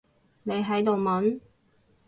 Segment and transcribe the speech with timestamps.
[0.41, 1.41] 你喺度問？